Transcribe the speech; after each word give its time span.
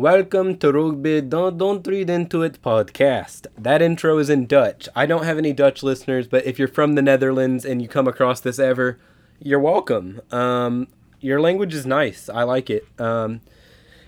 Welcome 0.00 0.56
to 0.60 0.72
Rugby 0.72 1.20
Don't, 1.20 1.58
Don't 1.58 1.86
Read 1.86 2.08
Into 2.08 2.42
It 2.42 2.62
podcast. 2.62 3.46
That 3.58 3.82
intro 3.82 4.16
is 4.16 4.30
in 4.30 4.46
Dutch. 4.46 4.88
I 4.96 5.04
don't 5.04 5.24
have 5.24 5.36
any 5.36 5.52
Dutch 5.52 5.82
listeners, 5.82 6.26
but 6.26 6.46
if 6.46 6.58
you're 6.58 6.68
from 6.68 6.94
the 6.94 7.02
Netherlands 7.02 7.66
and 7.66 7.82
you 7.82 7.86
come 7.86 8.08
across 8.08 8.40
this 8.40 8.58
ever, 8.58 8.98
you're 9.40 9.60
welcome. 9.60 10.22
Um, 10.30 10.88
your 11.20 11.38
language 11.38 11.74
is 11.74 11.84
nice. 11.84 12.30
I 12.30 12.44
like 12.44 12.70
it. 12.70 12.86
Um, 12.98 13.42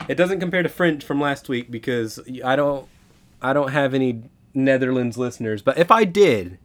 it 0.09 0.15
doesn't 0.15 0.41
compare 0.41 0.63
to 0.63 0.71
French 0.71 1.05
from 1.05 1.21
last 1.21 1.51
week 1.51 1.71
because 1.71 2.19
I 2.43 2.57
don't 2.57 2.89
I 3.43 3.53
don't 3.53 3.73
have 3.73 3.93
any 3.93 4.23
Netherlands 4.55 5.19
listeners. 5.19 5.61
But 5.61 5.77
if 5.77 5.91
I 5.91 6.05
did, 6.05 6.59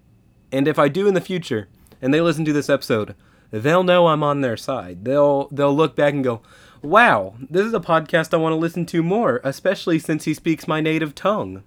and 0.53 0.69
if 0.69 0.79
I 0.79 0.87
do 0.87 1.05
in 1.05 1.15
the 1.15 1.19
future, 1.19 1.67
and 2.01 2.13
they 2.13 2.21
listen 2.21 2.45
to 2.45 2.53
this 2.53 2.69
episode, 2.69 3.13
they'll 3.51 3.83
know 3.83 4.07
I'm 4.07 4.23
on 4.23 4.39
their 4.39 4.55
side. 4.55 5.03
They'll 5.03 5.49
they'll 5.49 5.75
look 5.75 5.97
back 5.97 6.13
and 6.13 6.23
go, 6.23 6.41
Wow, 6.83 7.33
this 7.49 7.65
is 7.65 7.73
a 7.73 7.79
podcast 7.79 8.33
I 8.33 8.37
want 8.37 8.53
to 8.53 8.57
listen 8.57 8.85
to 8.87 9.01
more, 9.01 9.41
especially 9.43 9.97
since 9.97 10.25
he 10.25 10.35
speaks 10.35 10.67
my 10.67 10.79
native 10.79 11.15
tongue. 11.15 11.63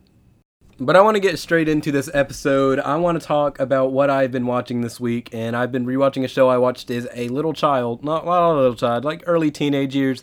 But 0.79 0.95
I 0.95 1.01
want 1.01 1.17
to 1.17 1.21
get 1.21 1.39
straight 1.39 1.69
into 1.69 1.91
this 1.91 2.09
episode. 2.15 2.79
I 2.79 2.97
want 2.97 3.21
to 3.21 3.27
talk 3.27 3.59
about 3.59 3.93
what 3.93 4.09
I've 4.09 4.31
been 4.31 4.47
watching 4.47 4.81
this 4.81 5.01
week, 5.01 5.29
and 5.33 5.57
I've 5.57 5.73
been 5.73 5.85
rewatching 5.85 6.25
a 6.25 6.29
show 6.29 6.49
I 6.49 6.59
watched 6.59 6.91
as 6.91 7.09
a 7.13 7.29
little 7.29 7.53
child, 7.53 8.05
not, 8.05 8.25
a 8.25 8.55
little 8.55 8.77
child, 8.77 9.05
like 9.05 9.25
early 9.27 9.51
teenage 9.51 9.97
years, 9.97 10.23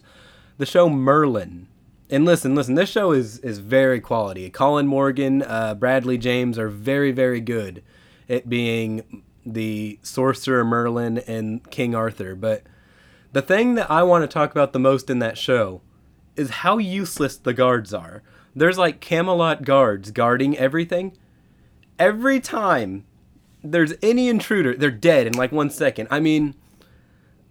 the 0.58 0.66
show 0.66 0.90
Merlin. 0.90 1.68
And 2.10 2.24
listen, 2.24 2.56
listen, 2.56 2.76
this 2.76 2.90
show 2.90 3.12
is 3.12 3.40
is 3.40 3.60
very 3.60 4.00
quality. 4.00 4.50
Colin 4.50 4.88
Morgan, 4.88 5.44
uh, 5.44 5.76
Bradley 5.76 6.18
James 6.18 6.58
are 6.58 6.70
very, 6.70 7.12
very 7.12 7.42
good 7.42 7.84
at 8.30 8.50
being 8.50 9.24
the 9.46 10.00
sorcerer 10.02 10.64
Merlin 10.64 11.18
and 11.20 11.70
King 11.70 11.94
Arthur, 11.94 12.36
but 12.36 12.64
the 13.38 13.44
thing 13.44 13.76
that 13.76 13.92
I 13.92 14.02
want 14.02 14.24
to 14.24 14.28
talk 14.28 14.50
about 14.50 14.74
the 14.74 14.80
most 14.80 15.12
in 15.12 15.20
that 15.20 15.38
show 15.38 15.84
is 16.36 16.50
how 16.50 16.80
useless 16.80 17.38
the 17.38 17.54
guards 17.54 17.94
are. 17.94 18.24
There's 18.56 18.80
like 18.80 19.00
Camelot 19.00 19.62
guards 19.62 20.10
guarding 20.10 20.58
everything. 20.58 21.16
Every 22.00 22.40
time 22.40 23.06
there's 23.64 23.94
any 24.02 24.28
intruder, 24.28 24.76
they're 24.76 24.90
dead 24.90 25.28
in 25.28 25.34
like 25.34 25.52
one 25.52 25.70
second. 25.70 26.08
I 26.10 26.20
mean, 26.20 26.56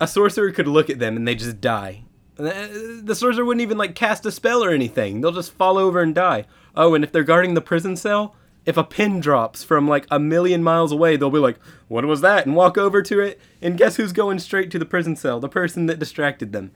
a 0.00 0.08
sorcerer 0.08 0.50
could 0.50 0.66
look 0.66 0.90
at 0.90 0.98
them 0.98 1.16
and 1.16 1.28
they 1.28 1.36
just 1.36 1.60
die. 1.60 2.02
Uh, 2.36 2.66
the 3.00 3.14
sorcerer 3.14 3.44
wouldn't 3.44 3.62
even 3.62 3.78
like 3.78 3.94
cast 3.94 4.26
a 4.26 4.32
spell 4.32 4.64
or 4.64 4.70
anything. 4.70 5.20
They'll 5.20 5.30
just 5.30 5.52
fall 5.52 5.78
over 5.78 6.00
and 6.00 6.16
die. 6.16 6.46
Oh, 6.74 6.96
and 6.96 7.04
if 7.04 7.12
they're 7.12 7.22
guarding 7.22 7.54
the 7.54 7.60
prison 7.60 7.94
cell, 7.94 8.34
if 8.66 8.76
a 8.76 8.84
pin 8.84 9.20
drops 9.20 9.62
from 9.62 9.88
like 9.88 10.06
a 10.10 10.18
million 10.18 10.62
miles 10.62 10.90
away, 10.92 11.16
they'll 11.16 11.30
be 11.30 11.38
like, 11.38 11.58
What 11.88 12.04
was 12.04 12.20
that? 12.20 12.44
and 12.44 12.56
walk 12.56 12.76
over 12.76 13.00
to 13.02 13.20
it. 13.20 13.40
And 13.62 13.78
guess 13.78 13.96
who's 13.96 14.12
going 14.12 14.40
straight 14.40 14.70
to 14.72 14.78
the 14.78 14.84
prison 14.84 15.16
cell? 15.16 15.40
The 15.40 15.48
person 15.48 15.86
that 15.86 16.00
distracted 16.00 16.52
them. 16.52 16.72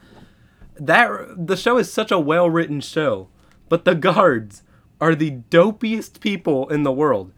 That 0.77 1.47
the 1.47 1.57
show 1.57 1.77
is 1.77 1.93
such 1.93 2.11
a 2.11 2.19
well 2.19 2.49
written 2.49 2.81
show, 2.81 3.29
but 3.69 3.85
the 3.85 3.95
guards 3.95 4.63
are 5.01 5.15
the 5.15 5.33
dopiest 5.51 6.21
people 6.21 6.69
in 6.69 6.85
the 6.85 6.93
world. 6.93 7.33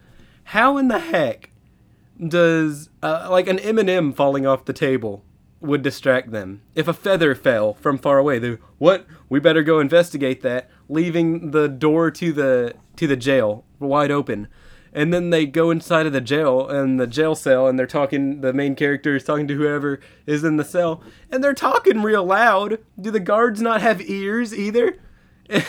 How 0.44 0.76
in 0.76 0.88
the 0.88 0.98
heck 0.98 1.50
does 2.24 2.90
uh, 3.02 3.28
like 3.30 3.48
an 3.48 3.58
M&M 3.58 4.12
falling 4.12 4.46
off 4.46 4.64
the 4.64 4.72
table 4.72 5.24
would 5.60 5.82
distract 5.82 6.30
them? 6.30 6.62
If 6.74 6.88
a 6.88 6.92
feather 6.92 7.34
fell 7.34 7.74
from 7.74 7.98
far 7.98 8.18
away, 8.18 8.38
they 8.38 8.58
what? 8.78 9.06
We 9.28 9.40
better 9.40 9.62
go 9.62 9.80
investigate 9.80 10.42
that, 10.42 10.68
leaving 10.88 11.52
the 11.52 11.68
door 11.68 12.10
to 12.10 12.32
the 12.32 12.74
to 12.96 13.06
the 13.06 13.16
jail 13.16 13.64
wide 13.82 14.10
open. 14.10 14.48
And 14.92 15.12
then 15.12 15.30
they 15.30 15.46
go 15.46 15.70
inside 15.70 16.04
of 16.06 16.12
the 16.12 16.20
jail 16.20 16.68
and 16.68 17.00
the 17.00 17.06
jail 17.06 17.34
cell 17.34 17.66
and 17.66 17.78
they're 17.78 17.86
talking 17.86 18.42
the 18.42 18.52
main 18.52 18.74
character 18.74 19.16
is 19.16 19.24
talking 19.24 19.48
to 19.48 19.54
whoever 19.54 20.00
is 20.26 20.44
in 20.44 20.58
the 20.58 20.64
cell 20.64 21.02
and 21.30 21.42
they're 21.42 21.54
talking 21.54 22.02
real 22.02 22.24
loud. 22.24 22.78
Do 23.00 23.10
the 23.10 23.20
guards 23.20 23.62
not 23.62 23.80
have 23.80 24.02
ears 24.02 24.54
either? 24.54 24.98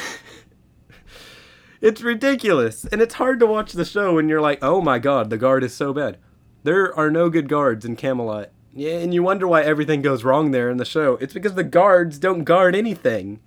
it's 1.81 2.01
ridiculous. 2.01 2.85
And 2.85 3.01
it's 3.01 3.15
hard 3.15 3.39
to 3.39 3.45
watch 3.47 3.71
the 3.73 3.85
show 3.85 4.15
when 4.15 4.27
you're 4.27 4.41
like, 4.41 4.59
"Oh 4.61 4.81
my 4.81 4.99
god, 4.99 5.29
the 5.29 5.37
guard 5.37 5.63
is 5.63 5.73
so 5.73 5.93
bad." 5.93 6.17
There 6.63 6.97
are 6.97 7.11
no 7.11 7.29
good 7.29 7.49
guards 7.49 7.85
in 7.85 7.95
Camelot. 7.95 8.49
Yeah, 8.73 8.97
and 8.99 9.13
you 9.13 9.21
wonder 9.21 9.47
why 9.47 9.61
everything 9.61 10.01
goes 10.01 10.23
wrong 10.23 10.51
there 10.51 10.69
in 10.69 10.77
the 10.77 10.85
show. 10.85 11.17
It's 11.21 11.33
because 11.33 11.53
the 11.53 11.63
guards 11.63 12.17
don't 12.17 12.43
guard 12.43 12.75
anything. 12.75 13.39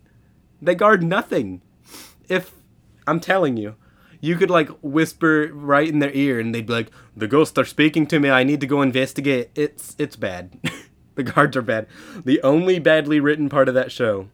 They 0.62 0.74
guard 0.74 1.02
nothing. 1.02 1.62
If 2.28 2.54
I'm 3.06 3.20
telling 3.20 3.56
you, 3.56 3.74
you 4.20 4.36
could 4.36 4.50
like 4.50 4.68
whisper 4.82 5.50
right 5.52 5.88
in 5.88 5.98
their 5.98 6.12
ear 6.12 6.38
and 6.40 6.54
they'd 6.54 6.66
be 6.66 6.72
like, 6.72 6.90
"The 7.16 7.28
ghosts 7.28 7.58
are 7.58 7.64
speaking 7.64 8.06
to 8.08 8.20
me. 8.20 8.30
I 8.30 8.44
need 8.44 8.60
to 8.60 8.66
go 8.66 8.82
investigate." 8.82 9.50
It's 9.54 9.94
it's 9.98 10.16
bad. 10.16 10.58
the 11.14 11.22
guards 11.22 11.56
are 11.56 11.62
bad. 11.62 11.86
The 12.24 12.40
only 12.42 12.78
badly 12.78 13.20
written 13.20 13.48
part 13.48 13.68
of 13.68 13.74
that 13.74 13.92
show 13.92 14.28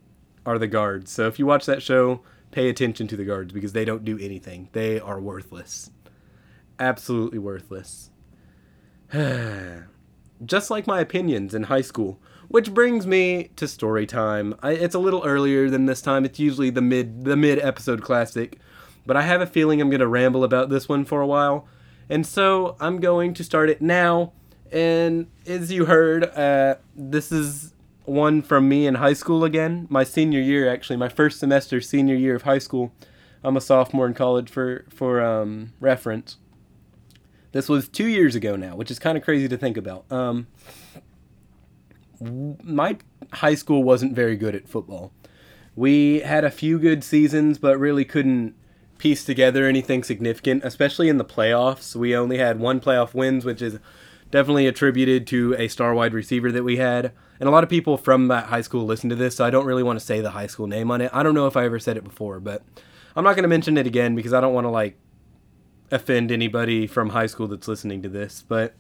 are 0.45 0.59
the 0.59 0.67
guards. 0.67 1.11
So 1.11 1.27
if 1.27 1.39
you 1.39 1.47
watch 1.47 1.67
that 1.67 1.83
show, 1.83 2.21
pay 2.51 2.69
attention 2.69 3.09
to 3.09 3.17
the 3.17 3.25
guards 3.25 3.53
because 3.53 3.73
they 3.73 3.85
don't 3.85 4.05
do 4.05 4.19
anything. 4.19 4.69
They 4.73 5.01
are 5.01 5.21
worthless. 5.21 5.91
Absolutely 6.79 7.39
worthless. 7.39 8.11
Just 10.45 10.71
like 10.71 10.87
my 10.87 11.01
opinions 11.01 11.55
in 11.55 11.65
high 11.65 11.81
school. 11.81 12.21
Which 12.49 12.75
brings 12.75 13.07
me 13.07 13.51
to 13.57 13.67
story 13.67 14.05
time. 14.05 14.55
I, 14.63 14.73
it's 14.73 14.95
a 14.95 14.99
little 14.99 15.23
earlier 15.25 15.71
than 15.71 15.87
this 15.87 16.03
time. 16.03 16.25
It's 16.25 16.39
usually 16.39 16.69
the 16.69 16.83
mid 16.83 17.25
the 17.25 17.37
mid 17.37 17.59
episode 17.61 18.03
classic 18.03 18.59
but 19.07 19.17
I 19.17 19.23
have 19.23 19.41
a 19.41 19.47
feeling 19.47 19.81
I'm 19.81 19.91
going 19.91 20.01
to 20.01 20.07
ramble 20.07 20.45
about 20.45 20.69
this 20.69 20.89
one 20.89 21.05
for 21.05 21.21
a 21.21 21.27
while. 21.27 21.67
And 22.09 22.27
so 22.27 22.77
I'm 22.81 23.01
going 23.01 23.35
to 23.35 23.45
start 23.45 23.71
it 23.71 23.81
now. 23.81 24.33
And 24.71 25.27
as 25.47 25.73
you 25.73 25.87
heard, 25.87 26.25
uh, 26.25 26.77
this 26.95 27.33
is 27.33 27.75
one 28.05 28.43
from 28.43 28.69
me 28.69 28.87
in 28.87 28.97
high 28.97 29.13
school 29.13 29.45
again. 29.45 29.87
My 29.91 30.05
senior 30.05 30.41
year, 30.41 30.69
actually, 30.69 30.97
my 30.97 31.09
first 31.09 31.39
semester, 31.39 31.81
senior 31.81 32.15
year 32.15 32.35
of 32.35 32.43
high 32.43 32.59
school. 32.59 32.93
I'm 33.45 33.57
a 33.57 33.61
sophomore 33.61 34.07
in 34.07 34.15
college 34.15 34.49
for, 34.49 34.87
for 34.89 35.21
um, 35.21 35.73
reference. 35.81 36.37
This 37.53 37.69
was 37.69 37.89
two 37.89 38.07
years 38.07 38.35
ago 38.35 38.57
now, 38.57 38.77
which 38.77 38.91
is 38.91 38.99
kind 38.99 39.19
of 39.19 39.25
crazy 39.25 39.49
to 39.49 39.59
think 39.59 39.77
about. 39.77 40.11
Um, 40.11 40.47
my 42.21 42.97
high 43.33 43.55
school 43.55 43.83
wasn't 43.83 44.15
very 44.15 44.37
good 44.37 44.55
at 44.55 44.69
football. 44.69 45.13
We 45.75 46.21
had 46.21 46.45
a 46.45 46.51
few 46.51 46.79
good 46.79 47.03
seasons, 47.03 47.59
but 47.59 47.79
really 47.79 48.05
couldn't 48.05 48.55
piece 49.03 49.25
together 49.25 49.67
anything 49.67 50.05
significant, 50.05 50.63
especially 50.63 51.09
in 51.09 51.19
the 51.19 51.25
playoffs. 51.25 51.97
We 51.97 52.15
only 52.15 52.39
had 52.39 52.61
one 52.61 52.79
playoff 52.79 53.15
wins, 53.15 53.45
which 53.45 53.61
is 53.61 53.81
definitely 54.31 54.69
attributed 54.69 55.27
to 55.27 55.57
a 55.59 55.67
star 55.67 55.93
wide 55.93 56.15
receiver 56.15 56.53
that 56.53 56.63
we 56.63 56.77
had. 56.77 57.11
And 57.41 57.49
a 57.49 57.51
lot 57.51 57.65
of 57.65 57.69
people 57.69 57.97
from 57.97 58.29
that 58.29 58.47
high 58.47 58.61
school 58.61 58.85
listen 58.85 59.11
to 59.11 59.17
this, 59.17 59.35
so 59.35 59.45
I 59.45 59.51
don't 59.51 59.67
really 59.67 59.83
want 59.83 59.99
to 59.99 60.05
say 60.05 60.21
the 60.21 60.31
high 60.31 60.47
school 60.47 60.69
name 60.69 60.93
on 60.93 61.01
it. 61.01 61.11
I 61.13 61.25
don't 61.25 61.35
know 61.35 61.49
if 61.49 61.57
I 61.57 61.65
ever 61.65 61.81
said 61.81 61.97
it 61.97 62.05
before, 62.05 62.39
but 62.39 62.63
I'm 63.17 63.25
not 63.25 63.35
going 63.35 63.43
to 63.43 63.49
mention 63.49 63.77
it 63.77 63.89
again 63.89 64.15
because 64.15 64.33
I 64.33 64.41
don't 64.41 64.55
want 64.55 64.67
to 64.67 64.71
like 64.71 64.97
offend 65.91 66.31
anybody 66.31 66.87
from 66.87 67.09
high 67.09 67.27
school 67.27 67.49
that's 67.49 67.67
listening 67.67 68.03
to 68.03 68.09
this. 68.09 68.45
But 68.47 68.77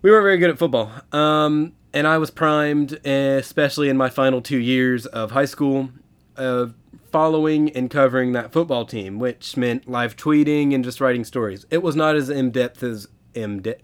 we 0.00 0.10
weren't 0.10 0.24
very 0.24 0.38
good 0.38 0.48
at 0.48 0.58
football. 0.58 0.90
Um, 1.12 1.74
and 1.92 2.06
I 2.06 2.16
was 2.16 2.30
primed, 2.30 2.92
especially 3.06 3.90
in 3.90 3.98
my 3.98 4.08
final 4.08 4.40
two 4.40 4.56
years 4.56 5.04
of 5.04 5.32
high 5.32 5.44
school, 5.44 5.90
of 6.34 6.72
following 7.12 7.70
and 7.70 7.90
covering 7.90 8.32
that 8.32 8.52
football 8.52 8.86
team, 8.86 9.18
which 9.18 9.56
meant 9.56 9.88
live 9.88 10.16
tweeting 10.16 10.74
and 10.74 10.82
just 10.82 11.00
writing 11.00 11.24
stories. 11.24 11.66
It 11.70 11.82
was 11.82 11.94
not 11.94 12.16
as 12.16 12.30
in 12.30 12.50
depth 12.50 12.82
as 12.82 13.06
in 13.34 13.60
depth. 13.60 13.82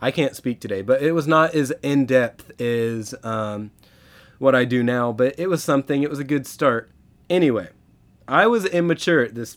I 0.00 0.10
can't 0.10 0.36
speak 0.36 0.60
today, 0.60 0.82
but 0.82 1.02
it 1.02 1.12
was 1.12 1.26
not 1.26 1.54
as 1.54 1.72
in 1.82 2.04
depth 2.04 2.60
as 2.60 3.14
um, 3.24 3.70
what 4.38 4.54
I 4.54 4.66
do 4.66 4.82
now. 4.82 5.10
But 5.10 5.38
it 5.38 5.48
was 5.48 5.64
something. 5.64 6.02
It 6.02 6.10
was 6.10 6.18
a 6.18 6.24
good 6.24 6.46
start. 6.46 6.90
Anyway, 7.30 7.70
I 8.28 8.46
was 8.46 8.66
immature 8.66 9.22
at 9.22 9.34
this 9.34 9.56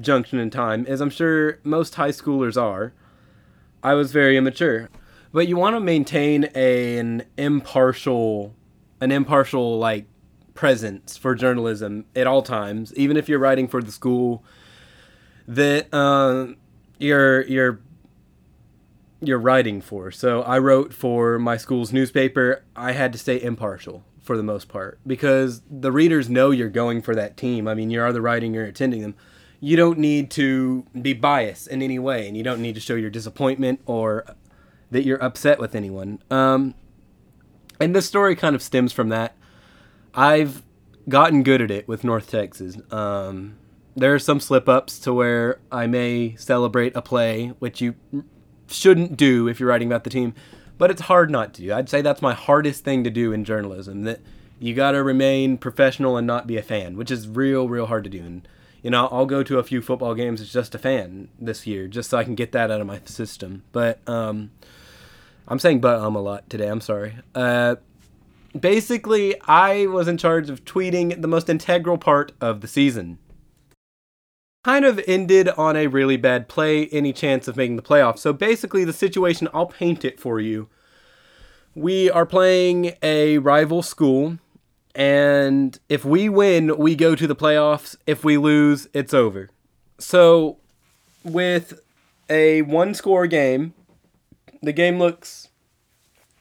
junction 0.00 0.40
in 0.40 0.50
time, 0.50 0.84
as 0.88 1.00
I'm 1.00 1.10
sure 1.10 1.60
most 1.62 1.94
high 1.94 2.10
schoolers 2.10 2.60
are. 2.60 2.92
I 3.82 3.94
was 3.94 4.10
very 4.10 4.36
immature, 4.36 4.90
but 5.32 5.46
you 5.46 5.56
want 5.56 5.76
to 5.76 5.80
maintain 5.80 6.48
a, 6.56 6.98
an 6.98 7.22
impartial, 7.36 8.54
an 9.00 9.12
impartial 9.12 9.78
like 9.78 10.06
presence 10.56 11.16
for 11.16 11.34
journalism 11.34 12.06
at 12.16 12.26
all 12.26 12.42
times, 12.42 12.92
even 12.94 13.16
if 13.16 13.28
you're 13.28 13.38
writing 13.38 13.68
for 13.68 13.82
the 13.82 13.92
school 13.92 14.42
that 15.46 15.92
uh, 15.94 16.54
you're 16.98 17.42
you're 17.42 17.80
you're 19.20 19.38
writing 19.38 19.80
for. 19.80 20.10
So 20.10 20.42
I 20.42 20.58
wrote 20.58 20.92
for 20.92 21.38
my 21.38 21.56
school's 21.56 21.92
newspaper. 21.92 22.62
I 22.74 22.92
had 22.92 23.12
to 23.12 23.18
stay 23.18 23.40
impartial 23.40 24.04
for 24.20 24.36
the 24.36 24.42
most 24.42 24.68
part 24.68 24.98
because 25.06 25.62
the 25.70 25.92
readers 25.92 26.28
know 26.28 26.50
you're 26.50 26.68
going 26.68 27.00
for 27.00 27.14
that 27.14 27.36
team. 27.36 27.68
I 27.68 27.74
mean, 27.74 27.90
you 27.90 28.02
are 28.02 28.12
the 28.12 28.20
writing, 28.20 28.54
you're 28.54 28.64
attending 28.64 29.02
them. 29.02 29.14
You 29.60 29.76
don't 29.76 29.98
need 29.98 30.30
to 30.32 30.84
be 31.00 31.12
biased 31.14 31.68
in 31.68 31.80
any 31.80 31.98
way, 31.98 32.28
and 32.28 32.36
you 32.36 32.42
don't 32.42 32.60
need 32.60 32.74
to 32.74 32.80
show 32.80 32.94
your 32.94 33.08
disappointment 33.08 33.80
or 33.86 34.26
that 34.90 35.04
you're 35.04 35.22
upset 35.22 35.58
with 35.58 35.74
anyone. 35.74 36.18
Um, 36.30 36.74
and 37.80 37.94
this 37.94 38.06
story 38.06 38.36
kind 38.36 38.54
of 38.54 38.62
stems 38.62 38.92
from 38.92 39.08
that. 39.10 39.35
I've 40.16 40.62
gotten 41.08 41.42
good 41.42 41.60
at 41.60 41.70
it 41.70 41.86
with 41.86 42.02
North 42.02 42.30
Texas. 42.30 42.78
Um, 42.90 43.58
there 43.94 44.14
are 44.14 44.18
some 44.18 44.40
slip 44.40 44.68
ups 44.68 44.98
to 45.00 45.12
where 45.12 45.58
I 45.70 45.86
may 45.86 46.34
celebrate 46.36 46.96
a 46.96 47.02
play, 47.02 47.48
which 47.58 47.80
you 47.80 47.94
shouldn't 48.66 49.16
do 49.16 49.46
if 49.46 49.60
you're 49.60 49.68
writing 49.68 49.88
about 49.88 50.04
the 50.04 50.10
team, 50.10 50.34
but 50.78 50.90
it's 50.90 51.02
hard 51.02 51.30
not 51.30 51.54
to. 51.54 51.72
I'd 51.72 51.88
say 51.88 52.00
that's 52.02 52.22
my 52.22 52.34
hardest 52.34 52.82
thing 52.82 53.04
to 53.04 53.10
do 53.10 53.32
in 53.32 53.44
journalism. 53.44 54.02
That 54.04 54.20
You 54.58 54.74
got 54.74 54.92
to 54.92 55.02
remain 55.02 55.58
professional 55.58 56.16
and 56.16 56.26
not 56.26 56.46
be 56.46 56.56
a 56.56 56.62
fan, 56.62 56.96
which 56.96 57.10
is 57.10 57.28
real, 57.28 57.68
real 57.68 57.86
hard 57.86 58.04
to 58.04 58.10
do. 58.10 58.20
And 58.20 58.48
you 58.82 58.90
know, 58.90 59.08
I'll 59.08 59.26
go 59.26 59.42
to 59.42 59.58
a 59.58 59.64
few 59.64 59.82
football 59.82 60.14
games 60.14 60.40
as 60.40 60.52
just 60.52 60.74
a 60.74 60.78
fan 60.78 61.28
this 61.40 61.66
year, 61.66 61.88
just 61.88 62.10
so 62.10 62.18
I 62.18 62.24
can 62.24 62.34
get 62.34 62.52
that 62.52 62.70
out 62.70 62.80
of 62.80 62.86
my 62.86 63.00
system. 63.04 63.64
But 63.72 63.98
um, 64.08 64.50
I'm 65.48 65.58
saying 65.58 65.80
but 65.80 65.98
um 65.98 66.16
a 66.16 66.20
lot 66.20 66.48
today. 66.48 66.68
I'm 66.68 66.80
sorry. 66.80 67.16
Uh, 67.34 67.76
basically, 68.60 69.40
I 69.42 69.86
was 69.86 70.08
in 70.08 70.16
charge 70.16 70.50
of 70.50 70.64
tweeting 70.64 71.20
the 71.20 71.28
most 71.28 71.48
integral 71.48 71.98
part 71.98 72.32
of 72.40 72.60
the 72.60 72.68
season. 72.68 73.18
Kind 74.64 74.84
of 74.84 75.00
ended 75.06 75.48
on 75.50 75.76
a 75.76 75.86
really 75.86 76.16
bad 76.16 76.48
play, 76.48 76.86
any 76.88 77.12
chance 77.12 77.48
of 77.48 77.56
making 77.56 77.76
the 77.76 77.82
playoffs. 77.82 78.18
So 78.18 78.32
basically, 78.32 78.84
the 78.84 78.92
situation, 78.92 79.48
I'll 79.54 79.66
paint 79.66 80.04
it 80.04 80.18
for 80.18 80.40
you. 80.40 80.68
We 81.74 82.10
are 82.10 82.26
playing 82.26 82.94
a 83.02 83.38
rival 83.38 83.82
school, 83.82 84.38
and 84.94 85.78
if 85.88 86.04
we 86.04 86.28
win, 86.28 86.78
we 86.78 86.96
go 86.96 87.14
to 87.14 87.26
the 87.26 87.36
playoffs. 87.36 87.96
If 88.06 88.24
we 88.24 88.38
lose, 88.38 88.88
it's 88.94 89.12
over. 89.12 89.50
So, 89.98 90.58
with 91.22 91.80
a 92.30 92.62
one 92.62 92.94
score 92.94 93.26
game, 93.26 93.74
the 94.62 94.72
game 94.72 94.98
looks, 94.98 95.48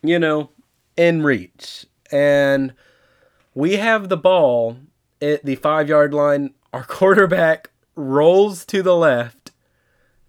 you 0.02 0.20
know, 0.20 0.52
in 0.98 1.22
reach 1.24 1.86
and 2.16 2.74
we 3.54 3.74
have 3.74 4.08
the 4.08 4.16
ball 4.16 4.78
at 5.22 5.44
the 5.44 5.56
five 5.56 5.90
yard 5.90 6.14
line. 6.14 6.54
Our 6.72 6.84
quarterback 6.88 7.72
rolls 7.96 8.66
to 8.68 8.82
the 8.82 8.96
left, 8.96 9.52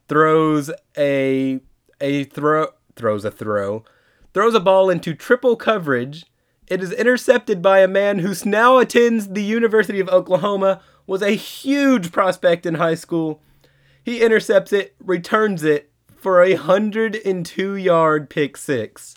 throws 0.08 0.70
a 0.98 1.60
a 2.00 2.24
throw 2.24 2.68
throws 2.96 3.24
a 3.24 3.30
throw, 3.30 3.84
throws 4.34 4.54
a 4.54 4.60
ball 4.60 4.90
into 4.90 5.14
triple 5.14 5.54
coverage. 5.54 6.26
It 6.66 6.82
is 6.82 6.92
intercepted 6.92 7.62
by 7.62 7.78
a 7.78 7.88
man 7.88 8.18
who 8.18 8.34
now 8.44 8.78
attends 8.78 9.28
the 9.28 9.44
University 9.44 10.00
of 10.00 10.08
Oklahoma, 10.08 10.80
was 11.06 11.22
a 11.22 11.30
huge 11.30 12.10
prospect 12.10 12.66
in 12.66 12.74
high 12.74 12.96
school. 12.96 13.40
He 14.02 14.20
intercepts 14.20 14.72
it, 14.72 14.96
returns 14.98 15.62
it 15.62 15.92
for 16.16 16.42
a 16.42 16.54
102 16.54 17.76
yard 17.76 18.28
pick 18.28 18.56
six. 18.56 19.15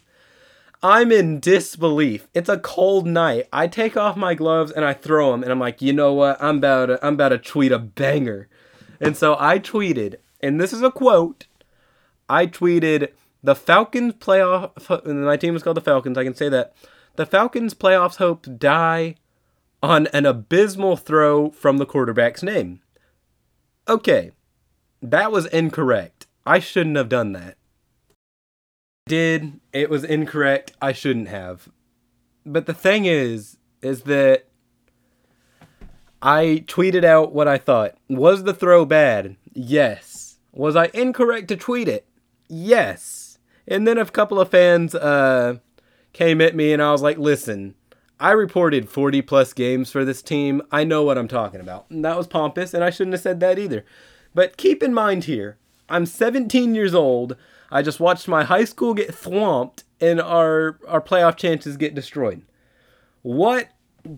I'm 0.82 1.12
in 1.12 1.40
disbelief. 1.40 2.28
It's 2.34 2.48
a 2.48 2.58
cold 2.58 3.06
night. 3.06 3.48
I 3.52 3.68
take 3.68 3.98
off 3.98 4.16
my 4.16 4.34
gloves 4.34 4.72
and 4.72 4.86
I 4.86 4.94
throw 4.94 5.32
them, 5.32 5.44
and 5.44 5.52
I'm 5.52 5.60
like, 5.60 5.82
you 5.82 5.92
know 5.92 6.14
what? 6.14 6.42
I'm 6.42 6.58
about 6.58 6.86
to, 6.86 7.06
I'm 7.06 7.16
about 7.16 7.30
to 7.30 7.38
tweet 7.38 7.72
a 7.72 7.80
banger. 7.80 8.48
And 9.02 9.18
so 9.18 9.36
I 9.40 9.60
tweeted, 9.60 10.16
and 10.42 10.60
this 10.60 10.72
is 10.72 10.82
a 10.82 10.92
quote. 10.92 11.48
I 12.30 12.48
tweeted, 12.48 13.10
the 13.44 13.56
Falcons 13.56 14.14
playoff. 14.14 15.06
My 15.06 15.38
team 15.38 15.56
is 15.56 15.64
called 15.64 15.78
the 15.78 15.82
Falcons. 15.82 16.18
I 16.18 16.24
can 16.24 16.36
say 16.36 16.50
that. 16.50 16.74
The 17.16 17.26
Falcons 17.26 17.74
playoffs 17.74 18.18
hopes 18.18 18.48
die 18.48 19.16
on 19.82 20.08
an 20.08 20.26
abysmal 20.26 20.98
throw 20.98 21.50
from 21.52 21.78
the 21.78 21.86
quarterback's 21.86 22.44
name. 22.44 22.82
Okay, 23.88 24.32
that 25.02 25.32
was 25.32 25.46
incorrect. 25.48 26.28
I 26.46 26.60
shouldn't 26.60 26.98
have 26.98 27.10
done 27.10 27.34
that 27.34 27.58
did. 29.10 29.60
It 29.74 29.90
was 29.90 30.06
incorrect. 30.06 30.72
I 30.82 30.94
shouldn't 30.94 31.28
have. 31.28 31.68
But 32.46 32.66
the 32.66 32.74
thing 32.74 33.04
is, 33.04 33.58
is 33.82 34.04
that 34.04 34.46
I 36.22 36.64
tweeted 36.68 37.04
out 37.04 37.34
what 37.34 37.48
I 37.48 37.58
thought. 37.58 37.96
Was 38.08 38.44
the 38.44 38.54
throw 38.54 38.86
bad? 38.86 39.36
Yes. 39.54 40.38
Was 40.54 40.76
I 40.76 40.90
incorrect 40.94 41.50
to 41.50 41.58
tweet 41.58 41.88
it? 41.88 42.06
Yes. 42.48 43.40
And 43.68 43.86
then 43.86 43.98
a 43.98 44.06
couple 44.06 44.40
of 44.40 44.50
fans 44.50 44.96
uh, 44.96 45.58
came 46.14 46.42
at 46.42 46.56
me, 46.56 46.74
and 46.74 46.82
I 46.82 46.92
was 46.92 47.02
like, 47.02 47.18
listen, 47.18 47.76
I 48.20 48.32
reported 48.32 48.90
40 48.90 49.22
plus 49.22 49.54
games 49.54 49.92
for 49.92 50.04
this 50.04 50.22
team. 50.22 50.62
I 50.72 50.84
know 50.84 51.04
what 51.04 51.18
I'm 51.18 51.28
talking 51.28 51.62
about. 51.62 51.86
And 51.90 52.04
that 52.04 52.18
was 52.18 52.28
pompous, 52.28 52.74
and 52.74 52.84
I 52.84 52.90
shouldn't 52.90 53.14
have 53.14 53.22
said 53.22 53.40
that 53.42 53.60
either. 53.60 53.86
But 54.34 54.58
keep 54.58 54.84
in 54.84 54.94
mind 54.94 55.26
here, 55.26 55.58
I'm 55.88 56.06
17 56.06 56.76
years 56.76 56.94
old. 56.94 57.36
I 57.72 57.82
just 57.82 58.00
watched 58.00 58.28
my 58.28 58.44
high 58.44 58.66
school 58.66 58.94
get 58.94 59.10
thwomped 59.10 59.84
and 60.02 60.22
our 60.22 60.80
our 60.88 61.02
playoff 61.02 61.36
chances 61.36 61.78
get 61.78 61.96
destroyed. 61.96 62.44
What 63.22 63.70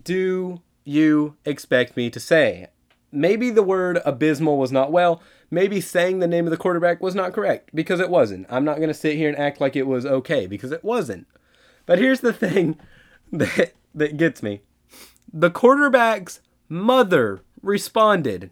do 0.04 0.62
you 0.84 1.36
expect 1.44 1.96
me 1.96 2.10
to 2.10 2.20
say? 2.20 2.68
Maybe 3.10 3.50
the 3.50 3.62
word 3.62 4.00
abysmal 4.04 4.56
was 4.56 4.72
not 4.72 4.90
well. 4.90 5.22
Maybe 5.50 5.80
saying 5.82 6.18
the 6.18 6.26
name 6.26 6.46
of 6.46 6.50
the 6.50 6.56
quarterback 6.56 7.02
was 7.02 7.14
not 7.14 7.34
correct 7.34 7.70
because 7.74 8.00
it 8.00 8.08
wasn't. 8.08 8.46
I'm 8.48 8.64
not 8.64 8.76
going 8.76 8.88
to 8.88 8.94
sit 8.94 9.16
here 9.16 9.28
and 9.28 9.36
act 9.36 9.60
like 9.60 9.76
it 9.76 9.86
was 9.86 10.06
okay 10.06 10.46
because 10.46 10.72
it 10.72 10.82
wasn't. 10.82 11.26
But 11.84 11.98
here's 11.98 12.20
the 12.20 12.32
thing 12.32 12.78
that 13.32 13.74
that 13.94 14.16
gets 14.16 14.42
me. 14.42 14.62
The 15.32 15.50
quarterback's 15.50 16.40
mother 16.68 17.42
responded 17.62 18.50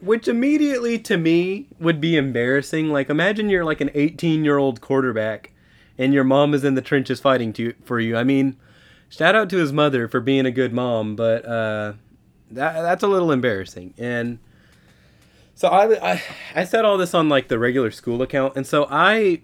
which 0.00 0.28
immediately 0.28 0.98
to 0.98 1.16
me 1.16 1.66
would 1.78 2.00
be 2.00 2.16
embarrassing. 2.16 2.90
Like 2.90 3.10
imagine 3.10 3.50
you're 3.50 3.64
like 3.64 3.80
an 3.80 3.90
18 3.94 4.44
year 4.44 4.58
old 4.58 4.80
quarterback 4.80 5.52
and 5.98 6.14
your 6.14 6.24
mom 6.24 6.54
is 6.54 6.64
in 6.64 6.74
the 6.74 6.82
trenches 6.82 7.20
fighting 7.20 7.52
to 7.54 7.74
for 7.84 7.98
you. 7.98 8.16
I 8.16 8.24
mean, 8.24 8.56
shout 9.08 9.34
out 9.34 9.50
to 9.50 9.56
his 9.56 9.72
mother 9.72 10.08
for 10.08 10.20
being 10.20 10.46
a 10.46 10.50
good 10.50 10.72
mom, 10.72 11.16
but 11.16 11.44
uh, 11.44 11.94
that 12.52 12.82
that's 12.82 13.02
a 13.02 13.08
little 13.08 13.32
embarrassing. 13.32 13.94
And 13.98 14.38
so 15.54 15.68
I, 15.68 16.12
I 16.12 16.22
I 16.54 16.64
said 16.64 16.84
all 16.84 16.96
this 16.96 17.14
on 17.14 17.28
like 17.28 17.48
the 17.48 17.58
regular 17.58 17.90
school 17.90 18.22
account, 18.22 18.56
and 18.56 18.66
so 18.66 18.86
I 18.88 19.42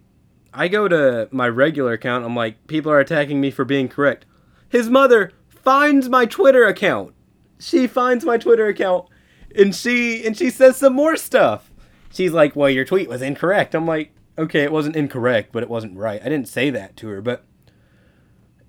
I 0.53 0.69
go 0.69 0.87
to 0.87 1.29
my 1.33 1.49
regular 1.49 1.93
account. 1.93 2.25
I'm 2.25 2.37
like, 2.37 2.67
people 2.69 2.93
are 2.93 3.01
attacking 3.01 3.41
me 3.41 3.51
for 3.51 3.65
being 3.65 3.89
correct. 3.89 4.25
His 4.69 4.89
mother 4.89 5.33
finds 5.49 6.09
my 6.09 6.27
Twitter 6.27 6.65
account. 6.65 7.15
She 7.59 7.87
finds 7.87 8.25
my 8.25 8.37
Twitter 8.37 8.67
account 8.69 9.09
and 9.55 9.75
she 9.75 10.25
and 10.27 10.37
she 10.37 10.51
says 10.51 10.77
some 10.77 10.95
more 10.95 11.17
stuff. 11.17 11.71
She's 12.13 12.33
like, 12.33 12.55
"Well, 12.55 12.71
your 12.71 12.85
tweet 12.85 13.09
was 13.09 13.23
incorrect." 13.23 13.75
I'm 13.75 13.87
like, 13.87 14.13
"Okay, 14.39 14.63
it 14.63 14.73
wasn't 14.73 14.97
incorrect, 14.97 15.51
but 15.53 15.63
it 15.63 15.69
wasn't 15.71 15.97
right." 15.97 16.21
I 16.21 16.29
didn't 16.29 16.49
say 16.49 16.71
that 16.71 16.97
to 16.99 17.09
her, 17.09 17.21
but 17.21 17.45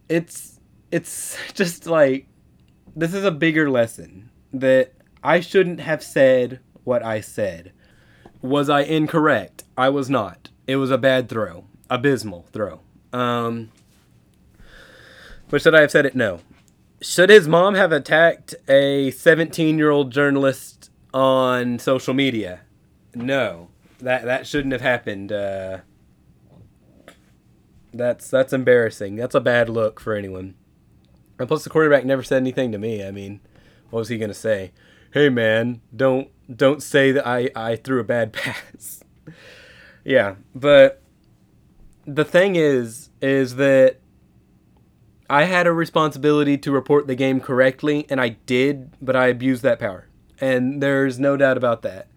it's 0.10 0.60
it's 0.92 1.38
just 1.54 1.86
like 1.88 2.28
this 2.96 3.14
is 3.14 3.24
a 3.24 3.32
bigger 3.32 3.70
lesson 3.70 4.30
that 4.54 4.94
I 5.24 5.40
shouldn't 5.40 5.80
have 5.82 6.04
said 6.04 6.60
what 6.84 7.04
I 7.04 7.22
said. 7.22 7.72
Was 8.42 8.70
I 8.70 8.82
incorrect? 8.82 9.64
I 9.78 9.90
was 9.90 10.10
not. 10.10 10.50
It 10.68 10.76
was 10.78 10.92
a 10.92 10.98
bad 10.98 11.30
throw, 11.30 11.66
abysmal 11.90 12.46
throw. 12.52 12.82
Um, 13.12 13.72
but 15.50 15.62
should 15.62 15.76
I 15.76 15.82
have 15.82 15.92
said 15.92 16.06
it? 16.06 16.16
No. 16.16 16.42
Should 17.02 17.30
his 17.30 17.48
mom 17.48 17.76
have 17.76 17.92
attacked 17.92 18.56
a 18.68 19.12
17 19.12 19.78
year 19.78 19.90
old 19.90 20.12
journalist 20.12 20.90
on 21.14 21.80
social 21.80 22.14
media? 22.14 22.62
No. 23.14 23.70
That 24.00 24.26
that 24.26 24.46
shouldn't 24.48 24.74
have 24.74 24.82
happened. 24.82 25.32
Uh, 25.32 25.80
that's 27.94 28.30
that's 28.30 28.54
embarrassing. 28.54 29.16
That's 29.16 29.36
a 29.36 29.40
bad 29.40 29.70
look 29.70 30.00
for 30.00 30.14
anyone. 30.16 30.56
And 31.40 31.48
plus, 31.48 31.64
the 31.64 31.70
quarterback 31.70 32.06
never 32.06 32.24
said 32.24 32.38
anything 32.38 32.72
to 32.72 32.78
me. 32.78 33.06
I 33.06 33.12
mean, 33.12 33.40
what 33.90 34.00
was 34.00 34.10
he 34.10 34.18
gonna 34.18 34.34
say? 34.34 34.72
Hey, 35.12 35.30
man, 35.30 35.82
don't 35.96 36.30
don't 36.54 36.84
say 36.84 37.12
that 37.14 37.26
I 37.26 37.50
I 37.56 37.78
threw 37.78 38.00
a 38.00 38.04
bad 38.04 38.34
pass. 38.34 39.02
yeah, 40.04 40.36
but 40.54 41.02
the 42.06 42.26
thing 42.26 42.56
is, 42.56 43.10
is 43.22 43.56
that 43.56 44.00
I 45.30 45.46
had 45.46 45.66
a 45.66 45.72
responsibility 45.72 46.58
to 46.60 46.72
report 46.72 47.08
the 47.08 47.16
game 47.16 47.40
correctly, 47.40 48.06
and 48.10 48.22
I 48.22 48.30
did, 48.46 48.92
but 49.02 49.16
I 49.16 49.28
abused 49.28 49.64
that 49.64 49.80
power. 49.80 50.08
And 50.40 50.84
there's 50.84 51.20
no 51.20 51.36
doubt 51.36 51.58
about 51.58 51.82
that. 51.82 52.08